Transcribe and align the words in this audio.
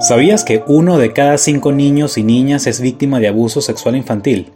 ¿Sabías 0.00 0.44
que 0.44 0.62
uno 0.68 0.96
de 0.96 1.12
cada 1.12 1.38
cinco 1.38 1.72
niños 1.72 2.18
y 2.18 2.22
niñas 2.22 2.68
es 2.68 2.80
víctima 2.80 3.18
de 3.18 3.26
abuso 3.26 3.60
sexual 3.60 3.96
infantil? 3.96 4.52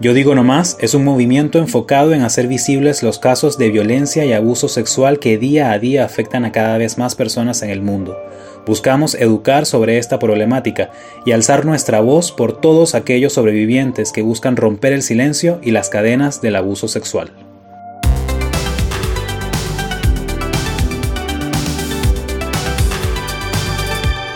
Yo 0.00 0.12
digo 0.12 0.34
nomás, 0.34 0.76
es 0.80 0.92
un 0.92 1.02
movimiento 1.02 1.58
enfocado 1.58 2.12
en 2.12 2.20
hacer 2.20 2.46
visibles 2.46 3.02
los 3.02 3.18
casos 3.18 3.56
de 3.56 3.70
violencia 3.70 4.26
y 4.26 4.34
abuso 4.34 4.68
sexual 4.68 5.18
que 5.18 5.38
día 5.38 5.72
a 5.72 5.78
día 5.78 6.04
afectan 6.04 6.44
a 6.44 6.52
cada 6.52 6.76
vez 6.76 6.98
más 6.98 7.14
personas 7.14 7.62
en 7.62 7.70
el 7.70 7.80
mundo. 7.80 8.18
Buscamos 8.66 9.14
educar 9.14 9.64
sobre 9.64 9.96
esta 9.96 10.18
problemática 10.18 10.90
y 11.24 11.32
alzar 11.32 11.64
nuestra 11.64 12.00
voz 12.00 12.30
por 12.30 12.60
todos 12.60 12.94
aquellos 12.94 13.32
sobrevivientes 13.32 14.12
que 14.12 14.20
buscan 14.20 14.56
romper 14.56 14.92
el 14.92 15.02
silencio 15.02 15.58
y 15.62 15.70
las 15.70 15.88
cadenas 15.88 16.42
del 16.42 16.56
abuso 16.56 16.86
sexual. 16.86 17.32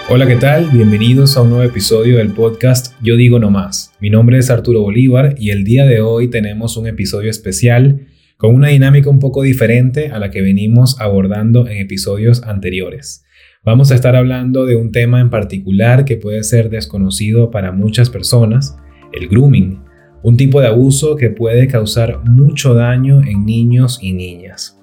Hola, 0.09 0.29
¿qué 0.29 0.37
tal? 0.37 0.71
Bienvenidos 0.71 1.37
a 1.37 1.43
un 1.43 1.51
nuevo 1.51 1.65
episodio 1.65 2.19
del 2.19 2.31
podcast 2.31 2.95
Yo 3.03 3.17
digo 3.17 3.41
no 3.41 3.51
más. 3.51 3.93
Mi 3.99 4.09
nombre 4.09 4.39
es 4.39 4.51
Arturo 4.51 4.83
Bolívar 4.83 5.35
y 5.37 5.51
el 5.51 5.65
día 5.65 5.85
de 5.85 6.01
hoy 6.01 6.29
tenemos 6.29 6.77
un 6.77 6.87
episodio 6.87 7.29
especial 7.29 8.07
con 8.37 8.55
una 8.55 8.69
dinámica 8.69 9.11
un 9.11 9.19
poco 9.19 9.43
diferente 9.43 10.13
a 10.13 10.21
la 10.21 10.31
que 10.31 10.43
venimos 10.43 11.01
abordando 11.01 11.67
en 11.67 11.79
episodios 11.79 12.45
anteriores. 12.45 13.25
Vamos 13.65 13.91
a 13.91 13.97
estar 13.97 14.15
hablando 14.15 14.65
de 14.65 14.77
un 14.77 14.93
tema 14.93 15.21
en 15.21 15.29
particular 15.29 16.05
que 16.05 16.17
puede 16.17 16.45
ser 16.45 16.71
desconocido 16.71 17.51
para 17.51 17.73
muchas 17.73 18.09
personas, 18.09 18.77
el 19.13 19.27
grooming, 19.27 19.81
un 20.23 20.37
tipo 20.37 20.61
de 20.61 20.69
abuso 20.69 21.17
que 21.17 21.31
puede 21.31 21.67
causar 21.67 22.21
mucho 22.23 22.75
daño 22.75 23.23
en 23.23 23.45
niños 23.45 23.99
y 24.01 24.13
niñas. 24.13 24.79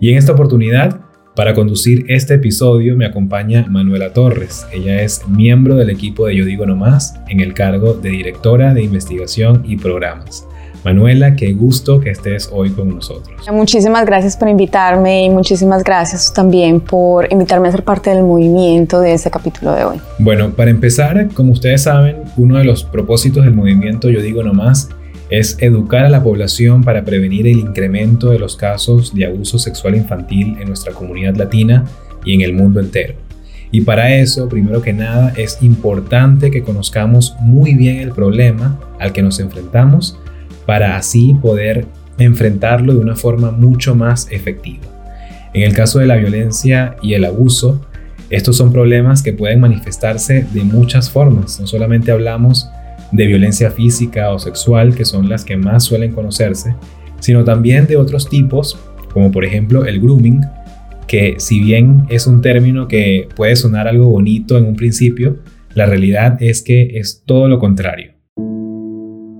Y 0.00 0.10
en 0.10 0.18
esta 0.18 0.32
oportunidad 0.32 1.03
para 1.34 1.54
conducir 1.54 2.04
este 2.08 2.34
episodio 2.34 2.96
me 2.96 3.06
acompaña 3.06 3.66
Manuela 3.68 4.12
Torres. 4.12 4.66
Ella 4.72 5.02
es 5.02 5.26
miembro 5.28 5.74
del 5.74 5.90
equipo 5.90 6.26
de 6.26 6.36
Yo 6.36 6.44
Digo 6.44 6.64
No 6.64 6.76
Más 6.76 7.14
en 7.28 7.40
el 7.40 7.54
cargo 7.54 7.94
de 7.94 8.10
directora 8.10 8.72
de 8.72 8.82
investigación 8.82 9.62
y 9.66 9.76
programas. 9.76 10.46
Manuela, 10.84 11.34
qué 11.34 11.52
gusto 11.54 11.98
que 11.98 12.10
estés 12.10 12.50
hoy 12.52 12.70
con 12.70 12.90
nosotros. 12.90 13.34
Muchísimas 13.50 14.04
gracias 14.04 14.36
por 14.36 14.48
invitarme 14.48 15.24
y 15.24 15.30
muchísimas 15.30 15.82
gracias 15.82 16.32
también 16.32 16.78
por 16.78 17.32
invitarme 17.32 17.68
a 17.68 17.72
ser 17.72 17.82
parte 17.82 18.10
del 18.10 18.22
movimiento 18.22 19.00
de 19.00 19.14
este 19.14 19.30
capítulo 19.30 19.72
de 19.72 19.84
hoy. 19.84 20.00
Bueno, 20.18 20.50
para 20.50 20.70
empezar, 20.70 21.28
como 21.32 21.52
ustedes 21.52 21.82
saben, 21.84 22.18
uno 22.36 22.58
de 22.58 22.64
los 22.64 22.84
propósitos 22.84 23.44
del 23.44 23.54
movimiento 23.54 24.10
Yo 24.10 24.20
Digo 24.20 24.42
No 24.42 24.52
Más 24.52 24.90
es 25.30 25.56
educar 25.60 26.04
a 26.04 26.10
la 26.10 26.22
población 26.22 26.82
para 26.82 27.04
prevenir 27.04 27.46
el 27.46 27.58
incremento 27.58 28.30
de 28.30 28.38
los 28.38 28.56
casos 28.56 29.14
de 29.14 29.26
abuso 29.26 29.58
sexual 29.58 29.96
infantil 29.96 30.56
en 30.60 30.68
nuestra 30.68 30.92
comunidad 30.92 31.36
latina 31.36 31.84
y 32.24 32.34
en 32.34 32.42
el 32.42 32.52
mundo 32.52 32.80
entero. 32.80 33.14
Y 33.70 33.80
para 33.80 34.14
eso, 34.14 34.48
primero 34.48 34.82
que 34.82 34.92
nada, 34.92 35.32
es 35.36 35.58
importante 35.62 36.50
que 36.50 36.62
conozcamos 36.62 37.34
muy 37.40 37.74
bien 37.74 37.98
el 37.98 38.12
problema 38.12 38.78
al 39.00 39.12
que 39.12 39.22
nos 39.22 39.40
enfrentamos 39.40 40.18
para 40.66 40.96
así 40.96 41.34
poder 41.42 41.86
enfrentarlo 42.18 42.94
de 42.94 43.00
una 43.00 43.16
forma 43.16 43.50
mucho 43.50 43.94
más 43.94 44.28
efectiva. 44.30 44.84
En 45.52 45.62
el 45.62 45.72
caso 45.72 45.98
de 45.98 46.06
la 46.06 46.16
violencia 46.16 46.96
y 47.02 47.14
el 47.14 47.24
abuso, 47.24 47.84
estos 48.30 48.56
son 48.56 48.72
problemas 48.72 49.22
que 49.22 49.32
pueden 49.32 49.60
manifestarse 49.60 50.46
de 50.52 50.64
muchas 50.64 51.10
formas. 51.10 51.60
No 51.60 51.66
solamente 51.66 52.12
hablamos 52.12 52.68
de 52.68 52.83
violencia 53.12 53.70
física 53.70 54.30
o 54.30 54.38
sexual, 54.38 54.94
que 54.94 55.04
son 55.04 55.28
las 55.28 55.44
que 55.44 55.56
más 55.56 55.84
suelen 55.84 56.12
conocerse, 56.12 56.74
sino 57.20 57.44
también 57.44 57.86
de 57.86 57.96
otros 57.96 58.28
tipos, 58.28 58.78
como 59.12 59.30
por 59.30 59.44
ejemplo 59.44 59.84
el 59.84 60.00
grooming, 60.00 60.42
que 61.06 61.36
si 61.38 61.60
bien 61.60 62.06
es 62.08 62.26
un 62.26 62.40
término 62.40 62.88
que 62.88 63.28
puede 63.36 63.56
sonar 63.56 63.88
algo 63.88 64.06
bonito 64.06 64.58
en 64.58 64.66
un 64.66 64.76
principio, 64.76 65.38
la 65.74 65.86
realidad 65.86 66.36
es 66.40 66.62
que 66.62 66.98
es 66.98 67.22
todo 67.24 67.48
lo 67.48 67.58
contrario. 67.58 68.12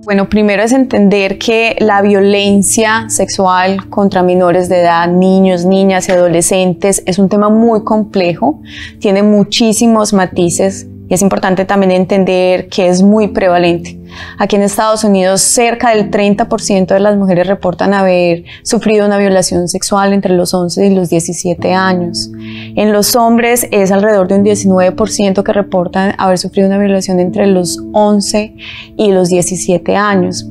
Bueno, 0.05 0.29
primero 0.29 0.61
es 0.61 0.71
entender 0.71 1.39
que 1.39 1.75
la 1.79 2.03
violencia 2.03 3.09
sexual 3.09 3.89
contra 3.89 4.21
menores 4.21 4.69
de 4.69 4.81
edad, 4.81 5.07
niños, 5.07 5.65
niñas 5.65 6.07
y 6.07 6.11
adolescentes 6.11 7.01
es 7.07 7.17
un 7.17 7.27
tema 7.27 7.49
muy 7.49 7.83
complejo, 7.83 8.61
tiene 8.99 9.23
muchísimos 9.23 10.13
matices 10.13 10.87
y 11.07 11.13
es 11.13 11.21
importante 11.21 11.65
también 11.65 11.91
entender 11.91 12.67
que 12.67 12.87
es 12.87 13.01
muy 13.01 13.27
prevalente. 13.27 13.99
Aquí 14.37 14.55
en 14.55 14.61
Estados 14.61 15.03
Unidos, 15.03 15.41
cerca 15.41 15.89
del 15.89 16.09
30% 16.09 16.87
de 16.87 16.99
las 16.99 17.17
mujeres 17.17 17.47
reportan 17.47 17.93
haber 17.93 18.43
sufrido 18.63 19.05
una 19.05 19.17
violación 19.17 19.67
sexual 19.67 20.13
entre 20.13 20.33
los 20.33 20.53
11 20.53 20.87
y 20.87 20.95
los 20.95 21.09
17 21.09 21.73
años. 21.73 22.31
En 22.75 22.91
los 22.91 23.15
hombres 23.15 23.67
es 23.71 23.91
alrededor 23.91 24.27
de 24.27 24.35
un 24.35 24.45
19% 24.45 25.43
que 25.43 25.53
reportan 25.53 26.13
haber 26.17 26.37
sufrido 26.37 26.67
una 26.67 26.77
violación 26.77 27.19
entre 27.19 27.47
los 27.47 27.79
11 27.93 28.55
y 28.97 29.11
los 29.11 29.29
17 29.29 29.95
años. 29.95 30.47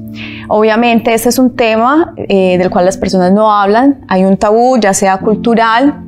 Obviamente 0.49 1.13
este 1.15 1.29
es 1.29 1.39
un 1.39 1.57
tema 1.57 2.15
eh, 2.29 2.59
del 2.59 2.71
cual 2.71 2.85
las 2.85 2.97
personas 2.97 3.33
no 3.33 3.53
hablan, 3.53 4.05
hay 4.09 4.25
un 4.25 4.37
tabú, 4.37 4.79
ya 4.79 4.95
sea 4.95 5.19
cultural, 5.19 6.05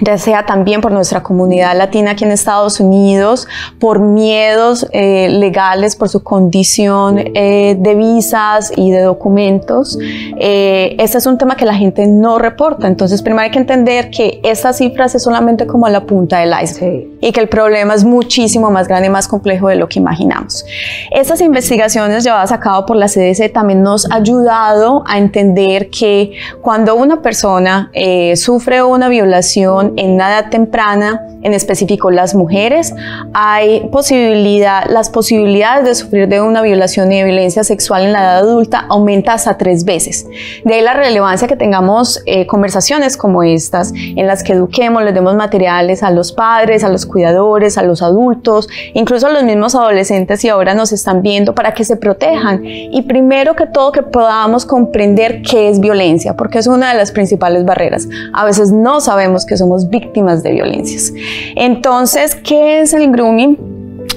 ya 0.00 0.18
sea 0.18 0.46
también 0.46 0.80
por 0.80 0.92
nuestra 0.92 1.22
comunidad 1.22 1.76
latina 1.76 2.12
aquí 2.12 2.24
en 2.24 2.32
Estados 2.32 2.80
Unidos, 2.80 3.46
por 3.78 4.00
miedos 4.00 4.86
eh, 4.92 5.28
legales, 5.28 5.96
por 5.96 6.08
su 6.08 6.22
condición 6.22 7.18
eh, 7.18 7.76
de 7.78 7.94
visas 7.94 8.72
y 8.76 8.90
de 8.90 9.02
documentos. 9.02 9.98
Eh, 10.00 10.96
este 10.98 11.18
es 11.18 11.26
un 11.26 11.38
tema 11.38 11.56
que 11.56 11.64
la 11.64 11.74
gente 11.74 12.06
no 12.06 12.38
reporta. 12.38 12.86
Entonces, 12.86 13.22
primero 13.22 13.42
hay 13.42 13.50
que 13.50 13.58
entender 13.58 14.10
que 14.10 14.40
estas 14.44 14.78
cifras 14.78 15.14
es 15.14 15.22
solamente 15.22 15.66
como 15.66 15.88
la 15.88 16.04
punta 16.04 16.38
del 16.38 16.52
iceberg 16.62 17.06
y 17.20 17.32
que 17.32 17.40
el 17.40 17.48
problema 17.48 17.94
es 17.94 18.04
muchísimo 18.04 18.70
más 18.70 18.88
grande 18.88 19.08
y 19.08 19.10
más 19.10 19.26
complejo 19.26 19.68
de 19.68 19.76
lo 19.76 19.88
que 19.88 19.98
imaginamos. 19.98 20.64
Estas 21.10 21.40
investigaciones 21.40 22.24
llevadas 22.24 22.52
a 22.52 22.60
cabo 22.60 22.86
por 22.86 22.96
la 22.96 23.06
CDC 23.06 23.52
también 23.52 23.82
nos 23.82 24.10
ha 24.10 24.16
ayudado 24.16 25.02
a 25.06 25.18
entender 25.18 25.90
que 25.90 26.32
cuando 26.60 26.94
una 26.94 27.22
persona 27.22 27.90
sufre 28.34 28.82
una 28.82 29.08
violación, 29.08 29.87
en 29.96 30.12
una 30.12 30.28
edad 30.28 30.50
temprana, 30.50 31.26
en 31.42 31.54
específico 31.54 32.10
las 32.10 32.34
mujeres, 32.34 32.94
hay 33.32 33.88
posibilidad, 33.92 34.86
las 34.88 35.10
posibilidades 35.10 35.84
de 35.84 35.94
sufrir 35.94 36.28
de 36.28 36.40
una 36.40 36.62
violación 36.62 37.12
y 37.12 37.18
de 37.18 37.24
violencia 37.24 37.64
sexual 37.64 38.04
en 38.04 38.12
la 38.12 38.20
edad 38.20 38.38
adulta 38.38 38.86
aumenta 38.88 39.32
hasta 39.32 39.56
tres 39.56 39.84
veces. 39.84 40.26
De 40.64 40.74
ahí 40.74 40.82
la 40.82 40.94
relevancia 40.94 41.48
que 41.48 41.56
tengamos 41.56 42.22
eh, 42.26 42.46
conversaciones 42.46 43.16
como 43.16 43.42
estas, 43.42 43.92
en 43.94 44.26
las 44.26 44.42
que 44.42 44.52
eduquemos, 44.52 45.02
les 45.04 45.14
demos 45.14 45.34
materiales 45.34 46.02
a 46.02 46.10
los 46.10 46.32
padres, 46.32 46.84
a 46.84 46.88
los 46.88 47.06
cuidadores, 47.06 47.78
a 47.78 47.82
los 47.82 48.02
adultos, 48.02 48.68
incluso 48.94 49.26
a 49.26 49.30
los 49.30 49.44
mismos 49.44 49.74
adolescentes 49.74 50.44
y 50.44 50.48
ahora 50.48 50.74
nos 50.74 50.92
están 50.92 51.22
viendo 51.22 51.54
para 51.54 51.74
que 51.74 51.84
se 51.84 51.96
protejan. 51.96 52.64
Y 52.64 53.02
primero 53.02 53.54
que 53.54 53.66
todo 53.66 53.92
que 53.92 54.02
podamos 54.02 54.64
comprender 54.64 55.42
qué 55.42 55.68
es 55.68 55.80
violencia, 55.80 56.36
porque 56.36 56.58
es 56.58 56.66
una 56.66 56.90
de 56.90 56.96
las 56.96 57.12
principales 57.12 57.64
barreras. 57.64 58.08
A 58.32 58.44
veces 58.44 58.72
no 58.72 59.00
sabemos 59.00 59.46
que 59.46 59.56
somos 59.56 59.77
víctimas 59.86 60.42
de 60.42 60.52
violencias. 60.52 61.12
Entonces, 61.54 62.34
¿qué 62.34 62.80
es 62.80 62.94
el 62.94 63.10
grooming? 63.10 63.58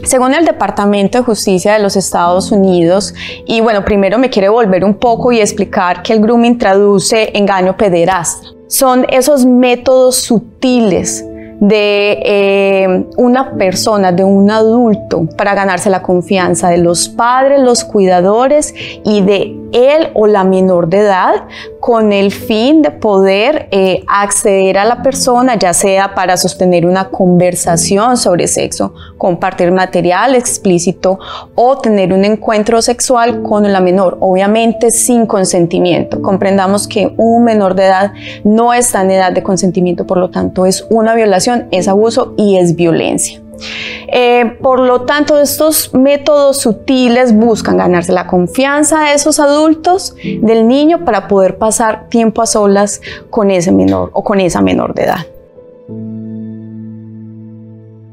Según 0.04 0.34
el 0.34 0.46
Departamento 0.46 1.18
de 1.20 1.24
Justicia 1.24 1.74
de 1.74 1.80
los 1.80 1.96
Estados 1.96 2.52
Unidos, 2.52 3.14
y 3.46 3.62
bueno, 3.62 3.86
primero 3.86 4.18
me 4.18 4.30
quiere 4.30 4.50
volver 4.50 4.84
un 4.84 4.96
poco 4.96 5.32
y 5.32 5.40
explicar 5.40 6.02
que 6.02 6.14
el 6.14 6.22
grooming 6.22 6.58
traduce 6.58 7.38
engaño 7.38 7.78
pederasta. 7.78 8.48
Son 8.68 9.06
esos 9.10 9.46
métodos 9.46 10.16
sutiles 10.16 11.26
de 11.60 12.20
eh, 12.26 13.06
una 13.18 13.52
persona, 13.52 14.12
de 14.12 14.24
un 14.24 14.50
adulto, 14.50 15.28
para 15.38 15.54
ganarse 15.54 15.92
la 15.92 16.02
confianza 16.02 16.70
de 16.70 16.80
los 16.80 17.08
padres, 17.08 17.60
los 17.60 17.84
cuidadores 17.84 18.74
y 19.06 19.22
de 19.22 19.61
él 19.72 20.10
o 20.14 20.28
la 20.28 20.44
menor 20.44 20.88
de 20.88 21.00
edad 21.00 21.46
con 21.80 22.14
el 22.14 22.32
fin 22.32 22.82
de 22.82 22.92
poder 22.92 23.68
eh, 23.72 24.04
acceder 24.08 24.78
a 24.78 24.86
la 24.86 25.02
persona, 25.02 25.58
ya 25.58 25.74
sea 25.74 26.14
para 26.14 26.38
sostener 26.38 26.86
una 26.86 27.10
conversación 27.10 28.18
sobre 28.18 28.48
sexo, 28.48 28.94
compartir 29.18 29.72
material 29.72 30.36
explícito 30.36 31.20
o 31.56 31.78
tener 31.80 32.14
un 32.14 32.24
encuentro 32.24 32.82
sexual 32.82 33.42
con 33.42 33.72
la 33.72 33.82
menor, 33.82 34.18
obviamente 34.20 34.92
sin 34.92 35.26
consentimiento. 35.26 36.22
Comprendamos 36.22 36.88
que 36.88 37.14
un 37.18 37.44
menor 37.44 37.76
de 37.76 37.86
edad 37.86 38.14
no 38.44 38.74
está 38.74 39.02
en 39.02 39.12
edad 39.12 39.32
de 39.32 39.44
consentimiento, 39.44 40.06
por 40.06 40.18
lo 40.18 40.30
tanto 40.30 40.66
es 40.66 40.86
una 40.90 41.16
violación, 41.16 41.68
es 41.72 41.88
abuso 41.88 42.34
y 42.38 42.58
es 42.58 42.76
violencia. 42.76 43.41
Eh, 44.08 44.58
por 44.62 44.80
lo 44.80 45.02
tanto, 45.02 45.40
estos 45.40 45.94
métodos 45.94 46.62
sutiles 46.62 47.34
buscan 47.34 47.78
ganarse 47.78 48.12
la 48.12 48.28
confianza 48.28 49.06
de 49.06 49.14
esos 49.14 49.40
adultos, 49.40 50.16
del 50.24 50.68
niño, 50.68 51.06
para 51.06 51.28
poder 51.28 51.58
pasar 51.58 52.10
tiempo 52.10 52.42
a 52.42 52.46
solas 52.46 53.02
con 53.30 53.52
ese 53.52 53.72
menor 53.72 54.10
o 54.14 54.24
con 54.24 54.40
esa 54.40 54.62
menor 54.62 54.94
de 54.94 55.04
edad. 55.04 55.26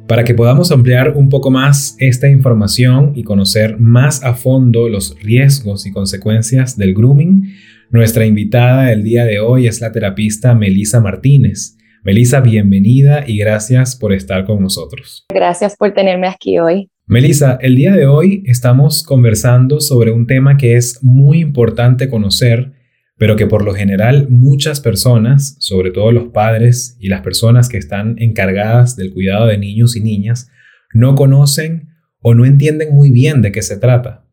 Para 0.09 0.25
que 0.25 0.33
podamos 0.33 0.73
ampliar 0.73 1.13
un 1.17 1.29
poco 1.29 1.51
más 1.51 1.95
esta 1.99 2.29
información 2.29 3.13
y 3.15 3.25
conocer 3.25 3.79
más 3.79 4.25
a 4.25 4.33
fondo 4.33 4.89
los 4.89 5.15
riesgos 5.21 5.85
y 5.85 5.91
consecuencias 5.91 6.79
del 6.79 6.95
grooming, 6.95 7.55
nuestra 7.91 8.27
invitada 8.27 8.85
del 8.85 9.03
día 9.03 9.25
de 9.25 9.39
hoy 9.41 9.67
es 9.67 9.81
la 9.81 9.93
terapista 9.93 10.55
Melissa 10.55 11.01
Martínez. 11.01 11.78
Melissa, 12.09 12.41
bienvenida 12.41 13.25
y 13.27 13.37
gracias 13.37 13.95
por 13.95 14.15
estar 14.15 14.47
con 14.47 14.63
nosotros. 14.63 15.27
Gracias 15.29 15.77
por 15.77 15.93
tenerme 15.93 16.27
aquí 16.27 16.59
hoy. 16.59 16.91
Melissa, 17.07 17.59
el 17.61 17.77
día 17.77 17.93
de 17.93 18.07
hoy 18.07 18.45
estamos 18.47 19.03
conversando 19.03 19.79
sobre 19.79 20.11
un 20.11 20.27
tema 20.27 20.57
que 20.57 20.77
es 20.77 21.01
muy 21.03 21.41
importante 21.41 22.09
conocer, 22.09 22.73
pero 23.19 23.37
que 23.37 23.47
por 23.47 23.63
lo 23.63 23.75
general 23.75 24.27
muchas 24.31 24.81
personas, 24.81 25.57
sobre 25.59 25.91
todo 25.91 26.11
los 26.11 26.29
padres 26.29 26.97
y 26.99 27.09
las 27.09 27.21
personas 27.21 27.69
que 27.69 27.77
están 27.77 28.15
encargadas 28.17 28.97
del 28.97 29.13
cuidado 29.13 29.47
de 29.47 29.59
niños 29.59 29.95
y 29.95 30.01
niñas, 30.01 30.51
no 30.95 31.15
conocen 31.15 31.91
o 32.23 32.35
no 32.35 32.47
entienden 32.47 32.95
muy 32.95 33.11
bien 33.11 33.43
de 33.43 33.53
qué 33.53 33.61
se 33.61 33.77
trata. 33.77 34.25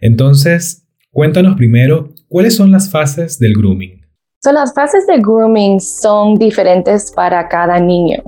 Entonces, 0.00 0.86
cuéntanos 1.10 1.56
primero, 1.56 2.14
¿cuáles 2.28 2.54
son 2.54 2.70
las 2.70 2.92
fases 2.92 3.40
del 3.40 3.54
grooming? 3.54 3.97
Las 4.52 4.74
fases 4.74 5.06
de 5.06 5.18
grooming 5.18 5.80
son 5.80 6.36
diferentes 6.36 7.12
para 7.12 7.48
cada 7.48 7.78
niño. 7.78 8.22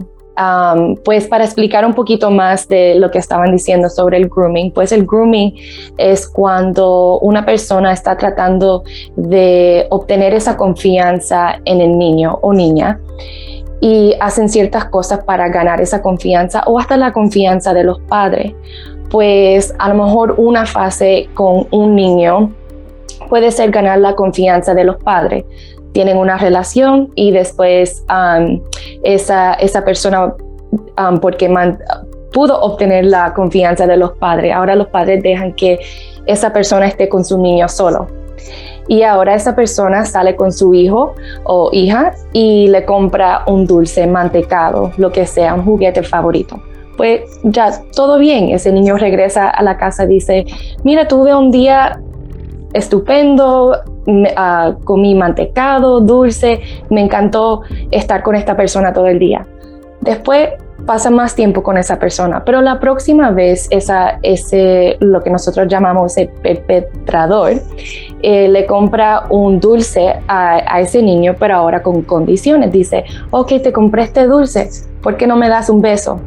pues 1.05 1.27
para 1.29 1.45
explicar 1.45 1.85
un 1.85 1.93
poquito 1.93 2.31
más 2.31 2.67
de 2.67 2.95
lo 2.95 3.11
que 3.11 3.19
estaban 3.19 3.53
diciendo 3.53 3.91
sobre 3.91 4.17
el 4.17 4.29
grooming, 4.31 4.73
pues 4.73 4.91
el 4.91 5.05
grooming 5.05 5.55
es 5.99 6.27
cuando 6.27 7.19
una 7.19 7.45
persona 7.45 7.93
está 7.93 8.17
tratando 8.17 8.83
de 9.17 9.87
obtener 9.91 10.33
esa 10.33 10.57
confianza 10.57 11.57
en 11.67 11.83
el 11.83 11.99
niño 11.99 12.39
o 12.41 12.55
niña 12.55 12.99
y 13.83 14.15
hacen 14.19 14.49
ciertas 14.49 14.87
cosas 14.87 15.25
para 15.25 15.49
ganar 15.51 15.83
esa 15.83 16.01
confianza 16.01 16.63
o 16.67 16.79
hasta 16.79 16.97
la 16.97 17.13
confianza 17.13 17.75
de 17.75 17.85
los 17.85 18.01
padres. 18.01 18.55
Pues 19.11 19.75
a 19.79 19.91
lo 19.93 20.05
mejor 20.05 20.37
una 20.39 20.65
fase 20.65 21.29
con 21.35 21.67
un 21.71 21.95
niño 21.95 22.51
puede 23.29 23.51
ser 23.51 23.71
ganar 23.71 23.99
la 23.99 24.15
confianza 24.15 24.73
de 24.73 24.85
los 24.85 24.97
padres 25.03 25.45
tienen 25.93 26.17
una 26.17 26.37
relación 26.39 27.11
y 27.15 27.31
después 27.33 28.05
um, 28.09 28.61
esa, 29.03 29.55
esa 29.55 29.85
persona, 29.85 30.35
um, 30.99 31.19
porque 31.21 31.53
pudo 32.33 32.61
obtener 32.61 33.05
la 33.07 33.35
confianza 33.35 33.87
de 33.87 33.97
los 33.97 34.13
padres, 34.13 34.55
ahora 34.55 34.75
los 34.75 34.89
padres 34.89 35.23
dejan 35.23 35.53
que 35.55 35.81
esa 36.27 36.53
persona 36.53 36.87
esté 36.87 37.09
con 37.09 37.25
su 37.25 37.39
niño 37.39 37.69
solo. 37.69 38.07
Y 38.89 39.03
ahora 39.03 39.35
esa 39.35 39.55
persona 39.55 40.05
sale 40.05 40.35
con 40.35 40.53
su 40.53 40.75
hijo 40.75 41.15
o 41.45 41.71
hija 41.73 42.13
y 42.33 42.67
le 42.69 42.85
compra 42.85 43.45
un 43.47 43.67
dulce 43.67 44.07
mantecado, 44.07 44.91
lo 44.97 45.13
que 45.13 45.27
sea, 45.27 45.55
un 45.55 45.65
juguete 45.65 46.03
favorito 46.03 46.61
pues 47.01 47.23
ya 47.45 47.81
todo 47.97 48.19
bien. 48.19 48.51
Ese 48.51 48.71
niño 48.71 48.99
regresa 48.99 49.49
a 49.49 49.63
la 49.63 49.79
casa 49.79 50.05
dice, 50.05 50.45
mira, 50.85 51.09
tuve 51.09 51.35
un 51.35 51.51
día 51.51 51.99
estupendo, 52.75 53.75
uh, 54.07 54.83
comí 54.85 55.15
mantecado, 55.15 56.01
dulce, 56.01 56.61
me 56.91 57.01
encantó 57.01 57.63
estar 57.91 58.23
con 58.23 58.35
esta 58.35 58.57
persona 58.57 58.93
todo 58.93 59.07
el 59.07 59.19
día. 59.19 59.47
Después 60.01 60.51
pasa 60.87 61.11
más 61.11 61.35
tiempo 61.35 61.63
con 61.63 61.77
esa 61.77 61.99
persona, 61.99 62.43
pero 62.45 62.63
la 62.63 62.81
próxima 62.81 63.31
vez 63.31 63.69
esa, 63.71 64.19
ese, 64.23 64.97
lo 65.01 65.23
que 65.23 65.31
nosotros 65.31 65.69
llamamos 65.69 66.17
el 66.17 66.29
perpetrador, 66.29 67.53
eh, 68.23 68.49
le 68.49 68.67
compra 68.67 69.27
un 69.31 69.61
dulce 69.61 70.21
a, 70.27 70.81
ese 70.81 71.03
niño, 71.03 71.37
pero 71.39 71.57
ahora 71.57 71.83
con 71.83 72.03
condiciones. 72.03 72.73
Dice, 72.73 73.05
ok, 73.31 73.49
te 73.63 73.73
compré 73.73 74.05
este 74.05 74.27
dulce, 74.27 74.69
¿por 75.03 75.17
qué 75.17 75.27
no 75.27 75.37
me 75.37 75.49
das 75.49 75.69
un 75.71 75.81
beso? 75.81 76.21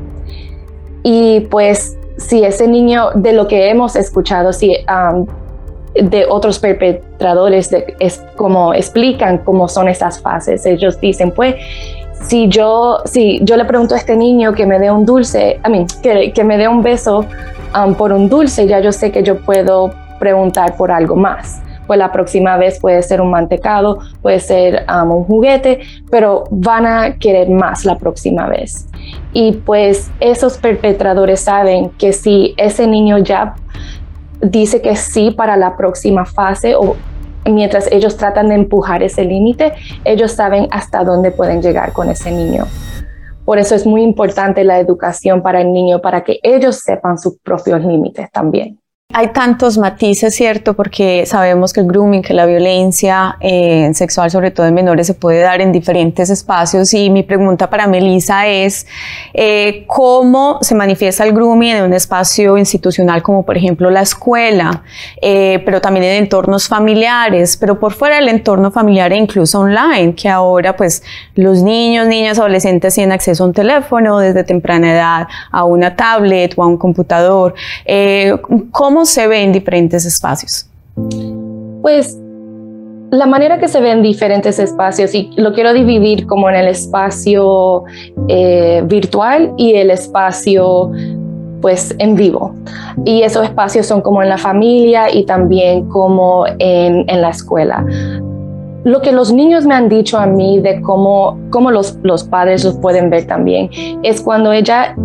Y 1.04 1.42
pues 1.52 1.98
si 2.18 2.44
ese 2.44 2.68
niño, 2.68 3.10
de 3.16 3.34
lo 3.34 3.48
que 3.48 3.70
hemos 3.70 3.96
escuchado, 3.96 4.54
si 4.54 4.78
de 5.95 6.25
otros 6.25 6.60
perpetradores 6.60 7.72
es 8.00 8.24
como 8.36 8.74
explican 8.74 9.40
cómo 9.40 9.68
son 9.68 9.88
esas 9.88 10.19
fases. 10.22 10.66
Ellos 10.66 11.00
dicen, 11.00 11.31
pues, 11.31 11.56
si 12.24 12.48
yo, 12.48 13.00
si 13.06 13.40
yo 13.44 13.57
le 13.57 13.66
pregunto 13.66 13.95
a 13.95 13.98
este 13.98 14.16
niño 14.16 14.54
que 14.54 14.66
me 14.66 14.80
dé 14.80 14.90
un 14.90 15.06
dulce, 15.06 15.60
a 15.62 15.69
mí, 15.69 15.86
que, 16.01 16.31
que, 16.31 16.44
me 16.44 16.57
dé 16.57 16.68
un 16.68 16.81
beso 16.81 17.25
um, 17.75 17.94
por 17.94 18.13
un 18.13 18.30
dulce, 18.30 18.66
ya 18.68 18.80
yo 18.80 18.92
sé 18.92 19.12
que 19.12 19.24
yo 19.24 19.40
puedo 19.40 19.94
preguntar 20.19 20.75
por 20.78 20.92
algo 20.92 21.16
más. 21.16 21.62
Pues 21.86 22.00
la 22.00 22.13
próxima 22.13 22.56
vez 22.56 22.80
puede 22.80 23.04
ser 23.04 23.19
un 23.19 23.30
mantecado, 23.30 24.00
puede 24.22 24.39
ser 24.39 24.86
um, 24.88 25.12
un 25.12 25.24
juguete, 25.25 25.81
pero 26.10 26.46
van 26.50 26.86
a 26.86 27.18
querer 27.18 27.50
más 27.50 27.84
la 27.84 27.98
próxima 27.98 28.48
vez. 28.48 28.88
Y 29.34 29.51
pues 29.51 30.10
esos 30.22 30.57
perpetradores 30.57 31.42
saben 31.42 31.89
que 31.98 32.13
si 32.13 32.54
ese 32.56 32.88
niño 32.88 33.18
ya 33.18 33.56
dice 34.42 34.82
que 34.82 34.96
sí 34.96 35.32
para 35.32 35.58
la 35.58 35.78
próxima 35.78 36.26
fase 36.26 36.76
o 36.76 36.96
mientras 37.46 37.92
ellos 37.92 38.18
tratan 38.18 38.50
de 38.50 38.56
empujar 38.56 39.04
ese 39.04 39.24
límite, 39.24 39.74
ellos 40.06 40.32
saben 40.32 40.68
hasta 40.72 41.04
dónde 41.04 41.32
pueden 41.32 41.62
llegar 41.62 41.94
con 41.94 42.10
ese 42.10 42.32
niño. 42.32 42.66
Por 43.46 43.60
eso 43.60 43.76
es 43.76 43.86
muy 43.86 44.02
importante 44.02 44.64
la 44.64 44.80
educación 44.80 45.42
para 45.42 45.62
el 45.62 45.74
niño, 45.74 46.02
para 46.02 46.24
que 46.24 46.40
ellos 46.44 46.78
sepan 46.78 47.18
sus 47.18 47.38
propios 47.40 47.84
límites 47.84 48.32
también. 48.32 48.80
Hay 49.15 49.27
tantos 49.27 49.77
matices, 49.77 50.33
¿cierto? 50.33 50.74
Porque 50.74 51.27
sabemos 51.27 51.71
que 51.71 51.81
el 51.81 51.86
grooming, 51.86 52.24
que 52.24 52.33
la 52.33 52.48
violencia 52.48 53.38
eh, 53.42 53.92
sexual, 53.94 54.31
sobre 54.31 54.50
todo 54.50 54.65
en 54.65 54.74
menores, 54.74 55.06
se 55.06 55.13
puede 55.13 55.39
dar 55.42 55.62
en 55.62 55.71
diferentes 55.71 56.31
espacios. 56.31 56.92
Y 56.95 57.12
mi 57.12 57.21
pregunta 57.21 57.69
para 57.69 57.86
Melissa 57.86 58.48
es, 58.48 58.88
eh, 59.36 59.83
¿cómo 59.86 60.57
se 60.62 60.74
manifiesta 60.74 61.25
el 61.25 61.33
grooming 61.33 61.75
en 61.75 61.83
un 61.83 61.94
espacio 61.94 62.57
institucional 62.57 63.21
como 63.21 63.45
por 63.45 63.56
ejemplo 63.56 63.92
la 63.92 64.01
escuela, 64.01 64.81
eh, 65.21 65.62
pero 65.63 65.80
también 65.80 66.06
en 66.06 66.24
entornos 66.24 66.68
familiares, 66.68 67.56
pero 67.56 67.80
por 67.80 67.94
fuera 67.94 68.15
del 68.15 68.30
entorno 68.30 68.71
familiar 68.71 69.13
e 69.13 69.18
incluso 69.18 69.60
online, 69.60 70.15
que 70.15 70.27
ahora 70.27 70.75
pues 70.75 71.04
los 71.36 71.62
niños, 71.62 72.07
niñas, 72.07 72.39
adolescentes 72.39 72.95
tienen 72.95 73.12
acceso 73.12 73.44
a 73.44 73.48
un 73.48 73.54
teléfono 73.54 74.18
desde 74.18 74.44
temprana 74.44 74.92
edad, 74.92 75.27
a 75.51 75.65
una 75.65 75.95
tablet 75.95 76.56
o 76.57 76.63
a 76.63 76.68
un 76.68 76.77
computador. 76.77 77.54
¿Cómo 78.71 79.03
se 79.06 79.28
ve 79.28 79.42
en 79.44 79.52
diferentes 79.52 80.06
espacios? 80.06 80.68
Pues 81.82 82.18
la 83.14 83.28
manera 83.28 83.60
que 83.60 83.68
se 83.68 83.80
ve 83.80 83.92
en 83.92 84.02
diferentes 84.02 84.58
espacios, 84.58 85.14
y 85.14 85.30
lo 85.36 85.54
quiero 85.54 85.72
dividir 85.74 86.26
como 86.26 86.50
en 86.50 86.56
el 86.56 86.68
espacio 86.68 87.84
eh, 88.28 88.82
virtual 88.86 89.54
y 89.56 89.76
el 89.76 89.92
espacio 89.92 90.92
pues 91.62 91.96
en 92.00 92.16
vivo. 92.16 92.56
Y 93.06 93.22
esos 93.22 93.46
espacios 93.46 93.86
son 93.86 94.02
como 94.02 94.24
en 94.24 94.30
la 94.30 94.38
familia 94.38 95.14
y 95.14 95.26
también 95.26 95.88
como 95.90 96.46
en, 96.60 97.06
en 97.08 97.22
la 97.22 97.30
escuela. 97.30 97.86
Lo 98.84 99.02
que 99.02 99.12
los 99.12 99.32
niños 99.32 99.66
me 99.66 99.76
han 99.76 99.88
dicho 99.88 100.18
a 100.18 100.26
mí 100.26 100.60
de 100.60 100.82
cómo, 100.82 101.40
cómo 101.52 101.72
los, 101.72 101.98
los 102.04 102.24
padres 102.24 102.66
los 102.66 102.76
pueden 102.78 103.10
ver 103.10 103.28
también 103.28 103.70
es 104.04 104.22
cuando 104.22 104.52
ella 104.52 104.96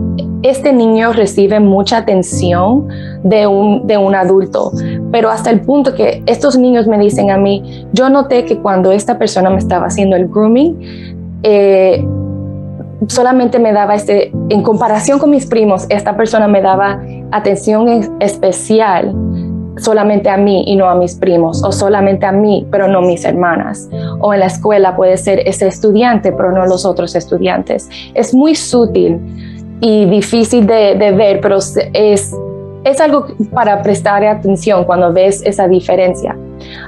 este 0.42 0.72
niño 0.72 1.12
recibe 1.12 1.60
mucha 1.60 1.98
atención 1.98 2.88
de 3.22 3.46
un, 3.46 3.86
de 3.86 3.98
un 3.98 4.14
adulto, 4.14 4.72
pero 5.10 5.30
hasta 5.30 5.50
el 5.50 5.60
punto 5.60 5.94
que 5.94 6.22
estos 6.26 6.56
niños 6.56 6.86
me 6.86 6.98
dicen 6.98 7.30
a 7.30 7.38
mí, 7.38 7.86
yo 7.92 8.08
noté 8.08 8.44
que 8.44 8.58
cuando 8.58 8.92
esta 8.92 9.18
persona 9.18 9.50
me 9.50 9.58
estaba 9.58 9.86
haciendo 9.86 10.16
el 10.16 10.28
grooming, 10.28 11.38
eh, 11.42 12.06
solamente 13.08 13.58
me 13.58 13.72
daba 13.72 13.94
este, 13.94 14.32
en 14.48 14.62
comparación 14.62 15.18
con 15.18 15.30
mis 15.30 15.46
primos, 15.46 15.86
esta 15.88 16.16
persona 16.16 16.46
me 16.46 16.62
daba 16.62 17.00
atención 17.32 18.16
especial 18.20 19.14
solamente 19.78 20.28
a 20.28 20.36
mí 20.36 20.64
y 20.66 20.76
no 20.76 20.88
a 20.88 20.94
mis 20.94 21.14
primos, 21.14 21.62
o 21.62 21.72
solamente 21.72 22.26
a 22.26 22.32
mí, 22.32 22.66
pero 22.70 22.88
no 22.88 23.00
mis 23.00 23.24
hermanas. 23.24 23.88
O 24.20 24.34
en 24.34 24.40
la 24.40 24.46
escuela 24.46 24.96
puede 24.96 25.16
ser 25.16 25.40
ese 25.46 25.68
estudiante, 25.68 26.32
pero 26.32 26.52
no 26.52 26.66
los 26.66 26.84
otros 26.84 27.14
estudiantes. 27.14 27.88
Es 28.14 28.34
muy 28.34 28.54
sutil 28.56 29.20
y 29.80 30.04
difícil 30.06 30.66
de, 30.66 30.94
ver, 31.16 31.40
pero 31.40 31.56
es, 31.58 32.34
es 32.84 33.00
algo 33.00 33.26
para 33.52 33.82
prestar 33.82 34.24
atención 34.24 34.84
cuando 34.84 35.12
ves 35.12 35.42
esa 35.44 35.68
diferencia. 35.68 36.36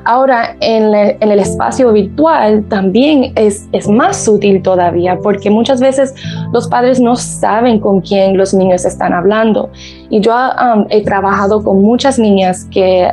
Ahora, 0.04 0.56
en, 0.60 0.94
el 0.94 1.38
espacio 1.38 1.92
virtual 1.92 2.64
también 2.68 3.32
es, 3.36 3.68
es, 3.72 3.88
más 3.88 4.24
sutil 4.24 4.62
todavía, 4.62 5.18
porque 5.22 5.50
muchas 5.50 5.80
veces 5.80 6.14
los 6.52 6.68
padres 6.68 7.00
no 7.00 7.16
saben 7.16 7.78
con 7.78 8.00
quién 8.00 8.36
los 8.36 8.52
niños 8.54 8.84
están 8.84 9.12
hablando. 9.12 9.70
Y 10.08 10.20
yo 10.20 10.32
um, 10.34 10.86
he 10.90 11.02
trabajado 11.04 11.62
con 11.62 11.82
muchas 11.82 12.18
niñas 12.18 12.66
que 12.70 13.10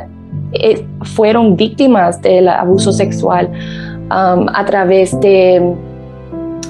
eh, 0.52 0.86
fueron 1.02 1.56
víctimas 1.56 2.20
del 2.22 2.48
abuso 2.48 2.92
sexual 2.92 3.50
um, 4.10 4.48
a 4.52 4.64
través 4.64 5.18
de 5.20 5.74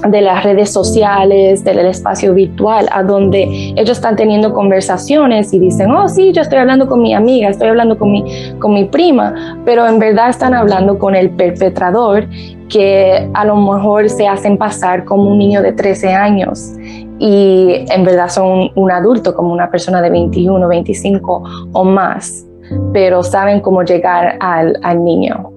de 0.07 0.21
las 0.21 0.45
redes 0.45 0.73
sociales, 0.73 1.64
del 1.64 1.78
espacio 1.81 2.35
virtual, 2.35 2.88
a 2.93 3.02
donde 3.02 3.73
ellos 3.76 3.90
están 3.90 4.17
teniendo 4.17 4.52
conversaciones 4.52 5.52
y 5.52 5.59
dicen, 5.59 5.90
oh 5.90 6.09
sí, 6.09 6.33
yo 6.33 6.43
estoy 6.43 6.59
hablando 6.59 6.87
con 6.87 7.02
mi 7.02 7.14
amiga, 7.14 7.49
estoy 7.49 7.69
hablando 7.69 7.99
con 7.99 8.12
mi, 8.12 8.25
con 8.59 8.75
mi 8.75 8.85
prima, 8.85 9.59
pero 9.64 9.87
en 9.87 9.99
verdad 9.99 10.31
están 10.31 10.55
hablando 10.55 10.99
con 10.99 11.14
el 11.14 11.31
perpetrador 11.31 12.26
que 12.69 13.28
a 13.35 13.45
lo 13.45 13.57
mejor 13.57 14.09
se 14.11 14.28
hacen 14.28 14.59
pasar 14.59 15.05
como 15.05 15.31
un 15.31 15.38
niño 15.38 15.62
de 15.62 15.73
13 15.73 16.12
años 16.12 16.75
y 17.19 17.85
en 17.90 18.05
verdad 18.05 18.28
son 18.28 18.71
un 18.75 18.90
adulto, 18.90 19.35
como 19.35 19.52
una 19.52 19.71
persona 19.71 20.00
de 20.00 20.11
21, 20.11 20.69
25 20.69 21.43
o 21.73 21.85
más, 21.85 22.47
pero 22.93 23.23
saben 23.23 23.61
cómo 23.61 23.83
llegar 23.83 24.37
al, 24.40 24.78
al 24.83 25.02
niño. 25.02 25.50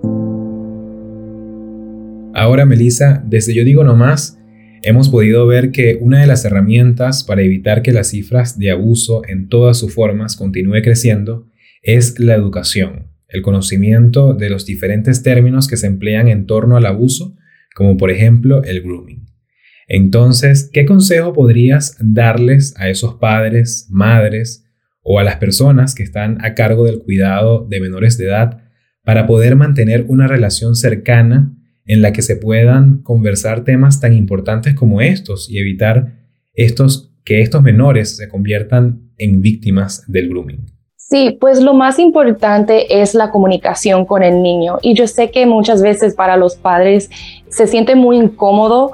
Ahora, 2.42 2.66
Melissa, 2.66 3.24
desde 3.24 3.54
Yo 3.54 3.64
Digo 3.64 3.84
Nomás, 3.84 4.40
hemos 4.82 5.10
podido 5.10 5.46
ver 5.46 5.70
que 5.70 6.00
una 6.02 6.22
de 6.22 6.26
las 6.26 6.44
herramientas 6.44 7.24
para 7.24 7.44
evitar 7.44 7.84
que 7.84 7.92
las 7.92 8.08
cifras 8.08 8.58
de 8.58 8.72
abuso 8.72 9.22
en 9.28 9.48
todas 9.48 9.78
sus 9.78 9.94
formas 9.94 10.38
continúe 10.38 10.82
creciendo 10.82 11.48
es 11.84 12.20
la 12.20 12.34
educación, 12.34 13.12
el 13.28 13.44
conocimiento 13.44 14.34
de 14.34 14.50
los 14.50 14.66
diferentes 14.66 15.22
términos 15.22 15.68
que 15.68 15.78
se 15.78 15.86
emplean 15.86 16.30
en 16.30 16.48
torno 16.48 16.78
al 16.78 16.88
abuso, 16.88 17.38
como 17.76 17.96
por 17.96 18.10
ejemplo 18.10 18.64
el 18.64 18.82
grooming. 18.82 19.28
Entonces, 19.88 20.68
¿qué 20.74 20.84
consejo 20.88 21.34
podrías 21.34 21.96
darles 22.00 22.74
a 22.76 22.90
esos 22.90 23.18
padres, 23.20 23.86
madres 23.92 24.66
o 25.04 25.20
a 25.20 25.24
las 25.24 25.36
personas 25.36 25.94
que 25.94 26.02
están 26.02 26.44
a 26.44 26.56
cargo 26.56 26.86
del 26.86 26.98
cuidado 26.98 27.68
de 27.70 27.80
menores 27.80 28.18
de 28.18 28.26
edad 28.26 28.64
para 29.04 29.28
poder 29.28 29.56
mantener 29.56 30.06
una 30.08 30.26
relación 30.26 30.74
cercana 30.74 31.56
en 31.92 32.02
la 32.02 32.14
que 32.14 32.22
se 32.22 32.38
puedan 32.38 33.02
conversar 33.04 33.64
temas 33.64 34.00
tan 34.00 34.14
importantes 34.14 34.76
como 34.76 35.02
estos 35.02 35.50
y 35.50 35.60
evitar 35.60 36.14
que 36.56 37.42
estos 37.42 37.62
menores 37.62 38.16
se 38.16 38.30
conviertan 38.30 39.12
en 39.18 39.42
víctimas 39.42 40.04
del 40.08 40.30
grooming? 40.30 40.66
Sí, 40.96 41.38
pues 41.42 41.60
lo 41.60 41.74
más 41.74 42.00
importante 42.00 43.02
es 43.02 43.14
la 43.14 43.30
comunicación 43.30 44.06
con 44.06 44.24
el 44.24 44.42
niño. 44.42 44.78
Y 44.82 44.94
yo 44.94 45.06
sé 45.06 45.32
que 45.32 45.46
muchas 45.46 45.82
veces 45.82 46.16
para 46.16 46.38
los 46.38 46.56
padres 46.56 47.10
se 47.50 47.68
siente 47.68 47.96
muy 47.96 48.16
incómodo 48.16 48.94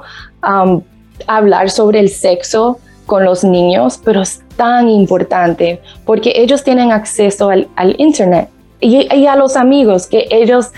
hablar 1.28 1.70
sobre 1.70 2.00
el 2.00 2.08
sexo 2.08 2.80
con 3.06 3.24
los 3.24 3.44
niños, 3.44 4.00
pero 4.04 4.22
es 4.22 4.42
tan 4.56 4.88
importante 4.88 5.80
porque 6.04 6.32
ellos 6.34 6.64
tienen 6.64 6.90
acceso 6.90 7.50
al, 7.50 7.68
Internet 7.98 8.48
y, 8.80 9.26
a 9.26 9.36
los 9.36 9.54
amigos, 9.56 10.08
que 10.08 10.26
ellos, 10.32 10.72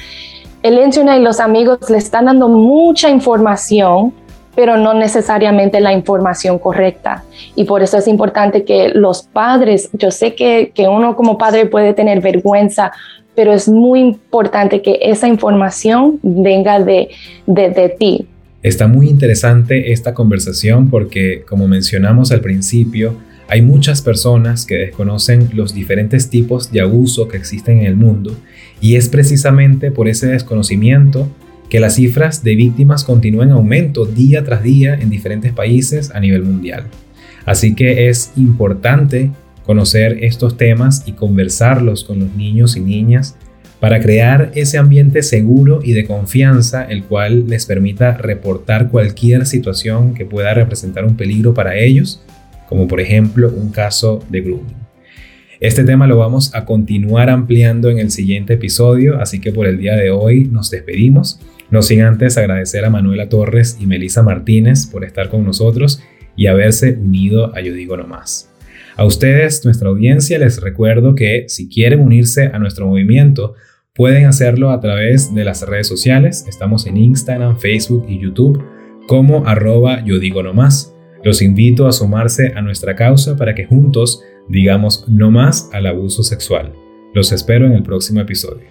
el 0.63 0.79
Internet 0.79 1.19
y 1.21 1.23
los 1.23 1.41
amigos 1.41 1.79
le 1.89 1.99
están 1.99 2.27
dando 2.27 2.49
mucha 2.49 3.09
información 3.09 4.13
pero 4.55 4.77
no 4.77 4.95
necesariamente 4.95 5.81
la 5.81 5.93
información 5.93 6.59
correcta. 6.59 7.25
Y 7.55 7.65
por 7.65 7.83
eso 7.83 7.97
es 7.99 8.09
importante 8.09 8.65
que 8.65 8.91
los 8.91 9.23
padres, 9.23 9.89
yo 9.93 10.11
sé 10.11 10.35
que, 10.35 10.73
que 10.75 10.89
uno 10.89 11.17
como 11.17 11.39
padre 11.39 11.67
puede 11.67 11.95
tener 11.95 12.21
vergüenza, 12.21 12.93
pero 13.35 13.53
es 13.53 13.69
muy 13.69 14.01
importante 14.01 14.83
que 14.83 14.99
esa 15.03 15.29
información 15.29 16.19
venga 16.23 16.81
de, 16.81 17.09
de, 17.47 17.71
de 17.71 17.89
ti. 17.91 18.27
Está 18.63 18.87
muy 18.87 19.09
interesante 19.09 19.93
esta 19.93 20.13
conversación 20.13 20.91
porque, 20.91 21.43
como 21.49 21.67
mencionamos 21.67 22.31
al 22.33 22.41
principio, 22.41 23.15
hay 23.49 23.63
muchas 23.63 24.03
personas 24.03 24.67
que 24.67 24.77
desconocen 24.77 25.49
los 25.55 25.73
diferentes 25.73 26.29
tipos 26.29 26.71
de 26.71 26.83
abuso 26.83 27.29
que 27.29 27.37
existen 27.37 27.79
en 27.79 27.87
el 27.87 27.97
mundo 27.97 28.37
y 28.81 28.97
es 28.97 29.09
precisamente 29.09 29.91
por 29.91 30.09
ese 30.09 30.27
desconocimiento 30.27 31.29
que 31.69 31.81
las 31.81 31.95
cifras 31.95 32.43
de 32.43 32.57
víctimas 32.57 33.05
continúen 33.05 33.51
en 33.51 33.55
aumento 33.55 34.05
día 34.05 34.43
tras 34.45 34.63
día 34.63 34.95
en 34.95 35.09
diferentes 35.09 35.53
países 35.53 36.11
a 36.13 36.21
nivel 36.21 36.43
mundial. 36.43 36.85
Así 37.47 37.75
que 37.75 38.09
es 38.09 38.33
importante 38.37 39.31
conocer 39.65 40.25
estos 40.25 40.57
temas 40.57 41.05
y 41.07 41.13
conversarlos 41.13 42.05
con 42.05 42.19
los 42.19 42.35
niños 42.35 42.77
y 42.77 42.81
niñas 42.81 43.37
para 43.79 44.01
crear 44.01 44.51
ese 44.55 44.79
ambiente 44.79 45.23
seguro 45.23 45.81
y 45.83 45.93
de 45.93 46.07
confianza 46.07 46.85
el 46.85 47.05
cual 47.05 47.49
les 47.49 47.67
permita 47.67 48.17
reportar 48.17 48.91
cualquier 48.91 49.47
situación 49.47 50.13
que 50.13 50.27
pueda 50.27 50.53
representar 50.53 51.05
un 51.05 51.17
peligro 51.17 51.55
para 51.55 51.77
ellos, 51.77 52.21
como 52.69 52.87
por 52.89 53.01
ejemplo 53.01 53.51
un 53.57 53.71
caso 53.71 54.23
de 54.29 54.43
grooming. 54.43 54.90
Este 55.61 55.85
tema 55.85 56.07
lo 56.07 56.17
vamos 56.17 56.55
a 56.55 56.65
continuar 56.65 57.29
ampliando 57.29 57.91
en 57.91 57.99
el 57.99 58.11
siguiente 58.11 58.55
episodio, 58.55 59.21
así 59.21 59.43
que 59.43 59.53
por 59.53 59.67
el 59.67 59.77
día 59.77 59.95
de 59.95 60.11
hoy 60.11 60.47
nos 60.47 60.71
despedimos. 60.71 61.39
No 61.71 61.83
sin 61.83 62.01
antes 62.01 62.39
agradecer 62.39 62.83
a 62.87 62.89
Manuela 62.89 63.29
Torres 63.29 63.77
y 63.79 63.85
Melisa 63.85 64.23
Martínez 64.23 64.87
por 64.87 65.05
estar 65.05 65.29
con 65.29 65.45
nosotros 65.45 66.03
y 66.35 66.47
haberse 66.47 66.95
unido 66.95 67.55
a 67.55 67.61
Yo 67.61 67.75
Digo 67.75 67.99
No 67.99 68.07
Más. 68.07 68.51
A 68.97 69.05
ustedes, 69.05 69.63
nuestra 69.67 69.91
audiencia, 69.91 70.39
les 70.39 70.63
recuerdo 70.63 71.15
que 71.15 71.45
si 71.49 71.69
quieren 71.69 72.01
unirse 72.01 72.47
a 72.47 72.59
nuestro 72.59 72.87
movimiento, 72.87 73.53
pueden 73.95 74.25
hacerlo 74.25 74.71
a 74.71 74.81
través 74.81 75.35
de 75.35 75.45
las 75.45 75.61
redes 75.69 75.89
sociales. 75.89 76.47
Estamos 76.49 76.87
en 76.87 76.97
Instagram, 76.97 77.59
Facebook 77.59 78.07
y 78.09 78.19
YouTube 78.19 78.65
como 79.07 79.47
arroba 79.47 80.03
Yo 80.07 80.19
Digo 80.21 80.43
No 80.43 80.55
Más. 80.55 80.95
Los 81.23 81.43
invito 81.43 81.87
a 81.87 81.93
sumarse 81.93 82.55
a 82.57 82.63
nuestra 82.63 82.97
causa 82.97 83.37
para 83.37 83.55
que 83.55 83.67
juntos 83.67 84.23
digamos 84.51 85.09
no 85.09 85.31
más 85.31 85.71
al 85.73 85.87
abuso 85.87 86.23
sexual. 86.23 86.75
Los 87.15 87.33
espero 87.33 87.67
en 87.67 87.73
el 87.73 87.83
próximo 87.83 88.21
episodio. 88.21 88.69